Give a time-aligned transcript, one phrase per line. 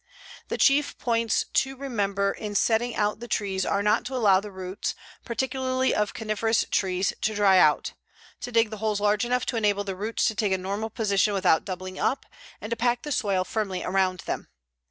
[0.47, 4.49] The chief points to remember in setting out the trees are not to allow the
[4.49, 7.93] roots, particularly of coniferous trees, to dry out;
[8.39, 11.35] to dig the holes large enough to enable the roots to take a normal position
[11.35, 12.25] without doubling up,
[12.59, 14.47] and to pack the soil firmly around them.